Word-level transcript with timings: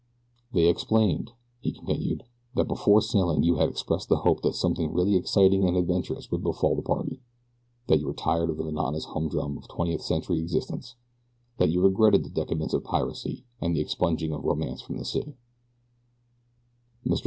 "They 0.51 0.65
explained," 0.67 1.31
he 1.59 1.71
continued, 1.71 2.23
"that 2.55 2.65
before 2.67 3.03
sailing 3.03 3.43
you 3.43 3.57
had 3.57 3.69
expressed 3.69 4.09
the 4.09 4.15
hope 4.25 4.41
that 4.41 4.55
something 4.55 4.91
really 4.91 5.15
exciting 5.15 5.63
and 5.63 5.77
adventurous 5.77 6.31
would 6.31 6.41
befall 6.41 6.75
the 6.75 6.81
party 6.81 7.21
that 7.85 7.99
you 7.99 8.07
were 8.07 8.13
tired 8.15 8.49
of 8.49 8.57
the 8.57 8.63
monotonous 8.63 9.05
humdrum 9.05 9.59
of 9.59 9.67
twentieth 9.67 10.01
century 10.01 10.39
existence 10.39 10.95
that 11.57 11.69
you 11.69 11.81
regretted 11.83 12.23
the 12.25 12.29
decadence 12.31 12.73
of 12.73 12.83
piracy, 12.83 13.45
and 13.61 13.75
the 13.75 13.79
expunging 13.79 14.33
of 14.33 14.43
romance 14.43 14.81
from 14.81 14.97
the 14.97 15.05
seas. 15.05 15.35
"Mr. 17.05 17.19